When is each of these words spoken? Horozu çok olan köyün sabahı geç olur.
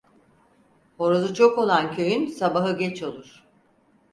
Horozu 0.97 1.33
çok 1.33 1.57
olan 1.57 1.91
köyün 1.95 2.25
sabahı 2.27 2.77
geç 2.77 3.03
olur. 3.03 3.43